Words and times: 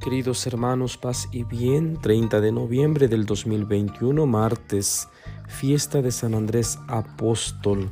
Queridos 0.00 0.46
hermanos, 0.46 0.96
paz 0.96 1.28
y 1.30 1.44
bien, 1.44 1.98
30 2.00 2.40
de 2.40 2.52
noviembre 2.52 3.06
del 3.06 3.26
2021, 3.26 4.24
martes, 4.24 5.08
fiesta 5.46 6.00
de 6.00 6.10
San 6.10 6.34
Andrés 6.34 6.78
Apóstol, 6.88 7.90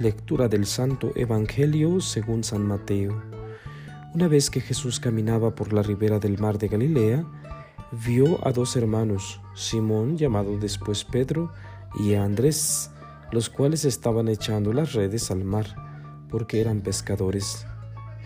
lectura 0.00 0.48
del 0.48 0.64
Santo 0.64 1.12
Evangelio 1.14 2.00
según 2.00 2.42
San 2.42 2.66
Mateo. 2.66 3.22
Una 4.14 4.28
vez 4.28 4.48
que 4.48 4.62
Jesús 4.62 4.98
caminaba 4.98 5.54
por 5.54 5.74
la 5.74 5.82
ribera 5.82 6.18
del 6.18 6.38
mar 6.38 6.56
de 6.56 6.68
Galilea, 6.68 7.26
vio 8.06 8.46
a 8.46 8.52
dos 8.52 8.74
hermanos, 8.76 9.38
Simón, 9.54 10.16
llamado 10.16 10.56
después 10.56 11.04
Pedro, 11.04 11.52
y 12.00 12.14
Andrés, 12.14 12.90
los 13.30 13.50
cuales 13.50 13.84
estaban 13.84 14.28
echando 14.28 14.72
las 14.72 14.94
redes 14.94 15.30
al 15.30 15.44
mar, 15.44 15.66
porque 16.30 16.62
eran 16.62 16.80
pescadores. 16.80 17.66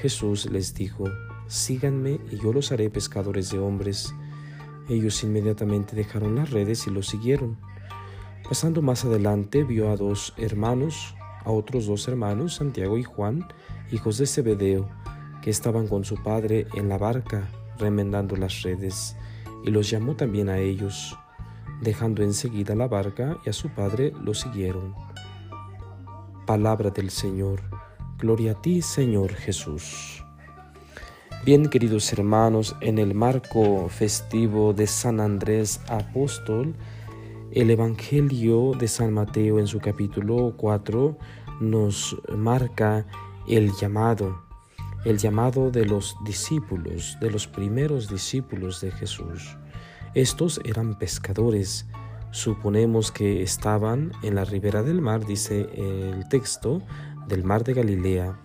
Jesús 0.00 0.50
les 0.50 0.72
dijo, 0.72 1.04
síganme 1.50 2.20
y 2.30 2.38
yo 2.38 2.52
los 2.52 2.70
haré 2.70 2.88
pescadores 2.90 3.50
de 3.50 3.58
hombres. 3.58 4.14
Ellos 4.88 5.22
inmediatamente 5.24 5.96
dejaron 5.96 6.36
las 6.36 6.50
redes 6.50 6.86
y 6.86 6.90
lo 6.90 7.02
siguieron. 7.02 7.58
Pasando 8.48 8.82
más 8.82 9.04
adelante 9.04 9.64
vio 9.64 9.90
a 9.90 9.96
dos 9.96 10.32
hermanos, 10.36 11.14
a 11.44 11.50
otros 11.50 11.86
dos 11.86 12.06
hermanos, 12.08 12.54
Santiago 12.54 12.96
y 12.98 13.02
Juan, 13.02 13.46
hijos 13.90 14.18
de 14.18 14.26
Zebedeo, 14.26 14.88
que 15.42 15.50
estaban 15.50 15.88
con 15.88 16.04
su 16.04 16.22
padre 16.22 16.66
en 16.74 16.88
la 16.88 16.98
barca 16.98 17.48
remendando 17.78 18.36
las 18.36 18.62
redes, 18.62 19.16
y 19.64 19.70
los 19.70 19.90
llamó 19.90 20.14
también 20.14 20.48
a 20.48 20.58
ellos. 20.58 21.18
Dejando 21.80 22.22
enseguida 22.22 22.74
la 22.74 22.86
barca 22.86 23.38
y 23.44 23.50
a 23.50 23.52
su 23.52 23.70
padre 23.70 24.12
lo 24.22 24.34
siguieron. 24.34 24.94
Palabra 26.46 26.90
del 26.90 27.10
Señor. 27.10 27.62
Gloria 28.18 28.52
a 28.52 28.62
ti, 28.62 28.82
Señor 28.82 29.32
Jesús. 29.32 30.19
Bien, 31.42 31.70
queridos 31.70 32.12
hermanos, 32.12 32.76
en 32.82 32.98
el 32.98 33.14
marco 33.14 33.88
festivo 33.88 34.74
de 34.74 34.86
San 34.86 35.20
Andrés 35.20 35.80
Apóstol, 35.88 36.74
el 37.50 37.70
Evangelio 37.70 38.72
de 38.78 38.86
San 38.86 39.14
Mateo 39.14 39.58
en 39.58 39.66
su 39.66 39.80
capítulo 39.80 40.52
4 40.58 41.16
nos 41.60 42.14
marca 42.36 43.06
el 43.48 43.72
llamado, 43.72 44.42
el 45.06 45.16
llamado 45.16 45.70
de 45.70 45.86
los 45.86 46.14
discípulos, 46.26 47.16
de 47.22 47.30
los 47.30 47.46
primeros 47.46 48.10
discípulos 48.10 48.82
de 48.82 48.90
Jesús. 48.90 49.56
Estos 50.12 50.60
eran 50.66 50.98
pescadores, 50.98 51.86
suponemos 52.32 53.10
que 53.10 53.42
estaban 53.42 54.12
en 54.22 54.34
la 54.34 54.44
ribera 54.44 54.82
del 54.82 55.00
mar, 55.00 55.24
dice 55.24 55.70
el 55.72 56.28
texto, 56.28 56.82
del 57.28 57.44
mar 57.44 57.64
de 57.64 57.72
Galilea. 57.72 58.38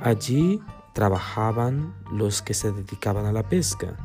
Allí 0.00 0.62
trabajaban 0.96 1.94
los 2.10 2.40
que 2.40 2.54
se 2.54 2.72
dedicaban 2.72 3.26
a 3.26 3.32
la 3.32 3.50
pesca 3.50 3.98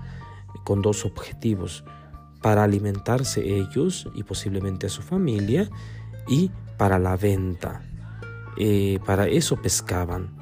con 0.65 0.81
dos 0.81 1.05
objetivos, 1.05 1.85
para 2.41 2.65
alimentarse 2.65 3.41
ellos 3.55 4.09
y 4.13 4.23
posiblemente 4.23 4.87
a 4.87 4.89
su 4.89 5.01
familia 5.01 5.69
y 6.27 6.51
para 6.77 6.99
la 6.99 7.15
venta. 7.15 7.81
Eh, 8.57 8.99
para 9.05 9.29
eso 9.29 9.55
pescaban, 9.61 10.35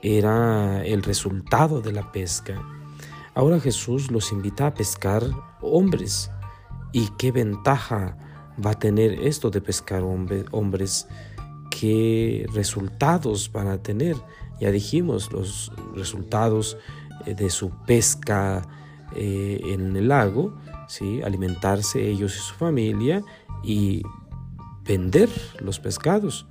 era 0.00 0.86
el 0.86 1.02
resultado 1.02 1.80
de 1.80 1.92
la 1.92 2.12
pesca. 2.12 2.62
Ahora 3.34 3.58
Jesús 3.58 4.12
los 4.12 4.30
invita 4.30 4.68
a 4.68 4.74
pescar 4.74 5.24
hombres. 5.60 6.30
¿Y 6.92 7.08
qué 7.18 7.32
ventaja 7.32 8.16
va 8.64 8.70
a 8.70 8.78
tener 8.78 9.12
esto 9.26 9.50
de 9.50 9.60
pescar 9.60 10.04
hombres? 10.04 11.08
¿Qué 11.68 12.46
resultados 12.54 13.50
van 13.50 13.66
a 13.66 13.82
tener? 13.82 14.14
Ya 14.60 14.70
dijimos 14.70 15.32
los 15.32 15.72
resultados 15.94 16.78
eh, 17.26 17.34
de 17.34 17.50
su 17.50 17.70
pesca 17.86 18.62
eh, 19.14 19.60
en 19.64 19.96
el 19.96 20.08
lago, 20.08 20.56
¿sí? 20.88 21.22
alimentarse 21.22 22.08
ellos 22.08 22.36
y 22.36 22.38
su 22.38 22.54
familia 22.54 23.22
y 23.62 24.02
vender 24.84 25.28
los 25.60 25.78
pescados. 25.78 26.46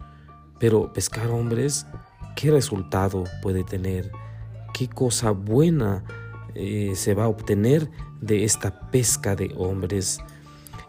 Pero 0.59 0.93
pescar 0.93 1.27
hombres, 1.27 1.85
¿qué 2.35 2.51
resultado 2.51 3.23
puede 3.41 3.63
tener? 3.63 4.11
¿Qué 4.73 4.87
cosa 4.87 5.31
buena 5.31 6.03
eh, 6.53 6.93
se 6.95 7.13
va 7.13 7.25
a 7.25 7.27
obtener 7.27 7.89
de 8.21 8.43
esta 8.43 8.89
pesca 8.91 9.35
de 9.35 9.53
hombres? 9.57 10.19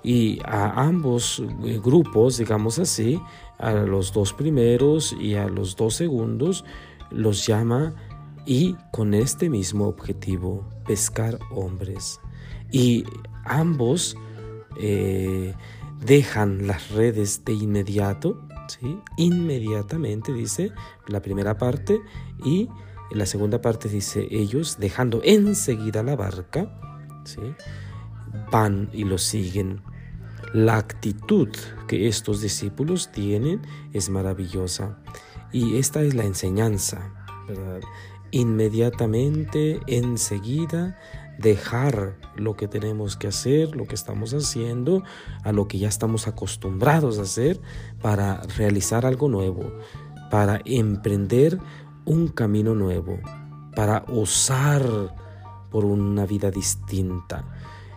Y 0.02 0.38
a 0.44 0.82
ambos 0.82 1.42
grupos, 1.82 2.38
digamos 2.38 2.78
así, 2.78 3.20
a 3.58 3.72
los 3.72 4.12
dos 4.12 4.32
primeros 4.32 5.16
y 5.18 5.34
a 5.34 5.48
los 5.48 5.74
dos 5.74 5.94
segundos, 5.94 6.64
los 7.10 7.46
llama 7.46 7.94
y 8.46 8.76
con 8.92 9.14
este 9.14 9.50
mismo 9.50 9.86
objetivo, 9.88 10.68
pescar 10.86 11.38
hombres. 11.50 12.20
Y 12.70 13.04
ambos 13.44 14.16
eh, 14.80 15.54
dejan 16.04 16.66
las 16.66 16.90
redes 16.90 17.44
de 17.44 17.54
inmediato, 17.54 18.46
¿sí? 18.68 18.98
inmediatamente 19.16 20.32
dice 20.32 20.72
la 21.08 21.20
primera 21.20 21.58
parte, 21.58 22.00
y 22.44 22.68
la 23.10 23.26
segunda 23.26 23.60
parte 23.60 23.88
dice 23.88 24.26
ellos 24.30 24.76
dejando 24.78 25.20
enseguida 25.24 26.02
la 26.02 26.16
barca, 26.16 26.70
¿sí? 27.24 27.40
van 28.50 28.90
y 28.92 29.04
lo 29.04 29.18
siguen. 29.18 29.82
La 30.52 30.76
actitud 30.76 31.48
que 31.86 32.08
estos 32.08 32.40
discípulos 32.40 33.10
tienen 33.12 33.62
es 33.92 34.08
maravillosa. 34.10 34.98
Y 35.52 35.78
esta 35.78 36.02
es 36.02 36.14
la 36.14 36.24
enseñanza, 36.24 37.12
¿verdad? 37.48 37.80
Inmediatamente, 38.30 39.80
enseguida, 39.86 40.98
dejar 41.38 42.16
lo 42.36 42.56
que 42.56 42.68
tenemos 42.68 43.16
que 43.16 43.28
hacer, 43.28 43.76
lo 43.76 43.86
que 43.86 43.94
estamos 43.94 44.32
haciendo, 44.32 45.02
a 45.44 45.52
lo 45.52 45.68
que 45.68 45.78
ya 45.78 45.88
estamos 45.88 46.26
acostumbrados 46.28 47.18
a 47.18 47.22
hacer 47.22 47.60
para 48.00 48.42
realizar 48.56 49.06
algo 49.06 49.28
nuevo, 49.28 49.72
para 50.30 50.60
emprender 50.64 51.58
un 52.04 52.28
camino 52.28 52.74
nuevo, 52.74 53.18
para 53.74 54.04
osar 54.08 55.14
por 55.70 55.84
una 55.84 56.26
vida 56.26 56.50
distinta. 56.50 57.44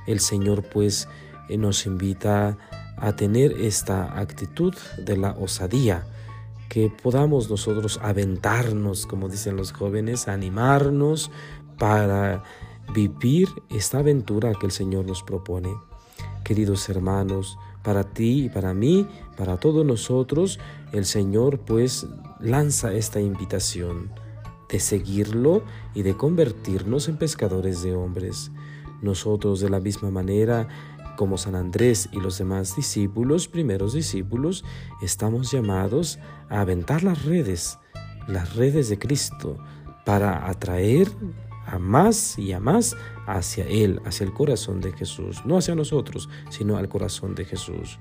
El 0.05 0.19
Señor 0.19 0.63
pues 0.63 1.07
eh, 1.47 1.57
nos 1.57 1.85
invita 1.85 2.57
a 2.97 3.15
tener 3.15 3.53
esta 3.53 4.19
actitud 4.19 4.75
de 4.97 5.15
la 5.15 5.31
osadía, 5.31 6.05
que 6.69 6.89
podamos 6.89 7.49
nosotros 7.49 7.99
aventarnos, 8.01 9.05
como 9.07 9.27
dicen 9.27 9.57
los 9.57 9.71
jóvenes, 9.71 10.27
animarnos 10.27 11.31
para 11.77 12.43
vivir 12.93 13.47
esta 13.69 13.99
aventura 13.99 14.53
que 14.53 14.67
el 14.67 14.71
Señor 14.71 15.05
nos 15.05 15.23
propone. 15.23 15.73
Queridos 16.43 16.87
hermanos, 16.89 17.57
para 17.83 18.03
ti 18.03 18.45
y 18.45 18.49
para 18.49 18.73
mí, 18.73 19.07
para 19.35 19.57
todos 19.57 19.85
nosotros, 19.85 20.59
el 20.91 21.05
Señor 21.05 21.59
pues 21.59 22.07
lanza 22.39 22.93
esta 22.93 23.19
invitación 23.19 24.11
de 24.69 24.79
seguirlo 24.79 25.63
y 25.95 26.03
de 26.03 26.15
convertirnos 26.15 27.09
en 27.09 27.17
pescadores 27.17 27.81
de 27.81 27.95
hombres. 27.95 28.51
Nosotros 29.01 29.59
de 29.59 29.69
la 29.69 29.79
misma 29.79 30.11
manera 30.11 30.67
como 31.19 31.37
San 31.37 31.55
Andrés 31.55 32.07
y 32.13 32.21
los 32.21 32.37
demás 32.37 32.77
discípulos, 32.77 33.49
primeros 33.49 33.91
discípulos, 33.91 34.63
estamos 35.01 35.51
llamados 35.51 36.17
a 36.47 36.61
aventar 36.61 37.03
las 37.03 37.25
redes, 37.25 37.77
las 38.29 38.55
redes 38.55 38.87
de 38.87 38.97
Cristo, 38.97 39.57
para 40.05 40.47
atraer 40.47 41.09
a 41.65 41.77
más 41.77 42.39
y 42.39 42.53
a 42.53 42.61
más 42.61 42.95
hacia 43.27 43.67
Él, 43.67 43.99
hacia 44.05 44.23
el 44.23 44.33
corazón 44.33 44.79
de 44.79 44.93
Jesús, 44.93 45.41
no 45.43 45.57
hacia 45.57 45.75
nosotros, 45.75 46.29
sino 46.51 46.77
al 46.77 46.87
corazón 46.87 47.35
de 47.35 47.43
Jesús. 47.43 47.99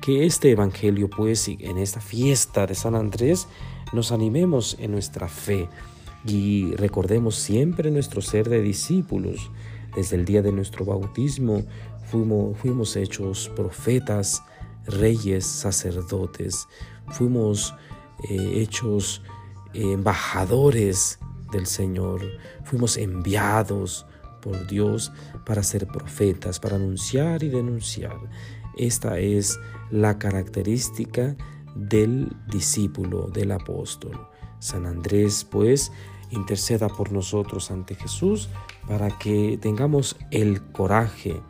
Que 0.00 0.24
este 0.24 0.52
Evangelio, 0.52 1.10
pues, 1.10 1.48
en 1.48 1.76
esta 1.76 2.00
fiesta 2.00 2.68
de 2.68 2.76
San 2.76 2.94
Andrés, 2.94 3.48
nos 3.92 4.12
animemos 4.12 4.76
en 4.78 4.92
nuestra 4.92 5.26
fe 5.26 5.68
y 6.24 6.72
recordemos 6.76 7.34
siempre 7.34 7.90
nuestro 7.90 8.22
ser 8.22 8.48
de 8.48 8.62
discípulos. 8.62 9.50
Desde 9.94 10.16
el 10.16 10.24
día 10.24 10.42
de 10.42 10.52
nuestro 10.52 10.84
bautismo 10.84 11.62
fuimos, 12.10 12.96
hechos 12.96 13.50
profetas, 13.56 14.42
reyes, 14.86 15.46
sacerdotes, 15.46 16.66
fuimos 17.08 17.74
eh, 18.28 18.60
hechos 18.62 19.22
embajadores 19.72 21.18
del 21.52 21.66
Señor, 21.66 22.20
fuimos 22.64 22.96
enviados 22.96 24.06
por 24.40 24.66
Dios 24.66 25.12
para 25.46 25.62
ser 25.62 25.86
profetas, 25.86 26.60
para 26.60 26.76
anunciar 26.76 27.42
y 27.42 27.48
denunciar. 27.48 28.18
Esta 28.76 29.18
es 29.18 29.58
la 29.90 30.18
característica 30.18 31.36
del 31.74 32.36
discípulo, 32.50 33.28
del 33.28 33.52
apóstol. 33.52 34.28
San 34.58 34.86
Andrés, 34.86 35.46
pues, 35.50 35.92
interceda 36.34 36.88
por 36.88 37.12
nosotros 37.12 37.70
ante 37.70 37.94
Jesús 37.94 38.48
para 38.86 39.10
que 39.18 39.58
tengamos 39.60 40.16
el 40.30 40.62
coraje, 40.72 41.40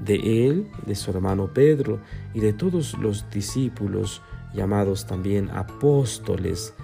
de 0.00 0.46
él, 0.46 0.70
de 0.86 0.94
su 0.94 1.10
hermano 1.10 1.52
Pedro 1.52 2.00
y 2.34 2.40
de 2.40 2.52
todos 2.52 2.98
los 2.98 3.28
discípulos 3.30 4.20
llamados 4.52 5.06
también 5.06 5.50
apóstoles, 5.50 6.74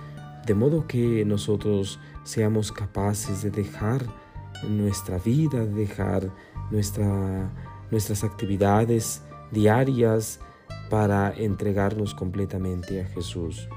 de 0.47 0.55
modo 0.55 0.87
que 0.87 1.25
nosotros 1.25 1.99
seamos 2.25 2.73
capaces 2.73 3.43
de 3.43 3.51
dejar 3.51 4.07
nuestra 4.69 5.19
vida, 5.19 5.65
dejar 5.65 6.31
nuestra, 6.71 7.51
nuestras 7.91 8.25
actividades 8.25 9.23
diarias 9.51 10.41
para 10.89 11.33
entregarnos 11.37 12.15
completamente 12.15 13.03
a 13.03 13.07
Jesús. 13.07 13.69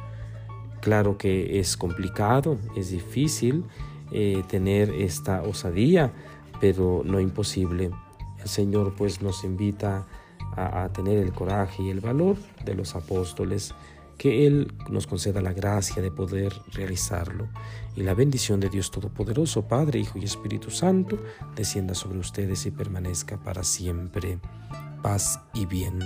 Claro 0.82 1.18
que 1.18 1.60
es 1.60 1.78
complicado, 1.78 2.58
es 2.76 2.90
difícil 2.90 3.66
eh, 4.12 4.44
tener 4.48 4.90
esta 4.90 5.44
osadía, 5.44 6.12
pero 6.60 7.04
no 7.06 7.20
imposible. 7.20 7.92
El 8.40 8.50
Señor 8.50 8.96
pues 8.98 9.22
nos 9.22 9.44
invita 9.44 10.08
a, 10.56 10.90
tener 10.90 11.18
el 11.18 11.32
coraje 11.32 11.84
y 11.84 11.90
el 11.90 12.02
valor 12.02 12.36
de 12.66 12.74
los 12.74 12.96
apóstoles, 12.96 13.74
que 14.18 14.46
Él 14.46 14.74
nos 14.90 15.08
conceda 15.08 15.42
la 15.42 15.54
gracia 15.54 16.02
de 16.02 16.12
poder 16.12 16.54
realizarlo. 16.74 17.48
Y 17.96 18.04
la 18.04 18.14
bendición 18.14 18.60
de 18.60 18.70
Dios 18.70 18.92
Todopoderoso, 18.92 19.68
Padre, 19.68 20.00
Hijo 20.00 20.20
y 20.20 20.26
Espíritu 20.26 20.72
Santo, 20.72 21.18
descienda 21.56 21.96
sobre 21.96 22.20
ustedes 22.20 22.66
y 22.66 22.72
permanezca 22.72 23.38
para 23.38 23.64
siempre. 23.64 24.40
Paz 25.02 25.40
y 25.54 25.66
bien. 25.66 26.00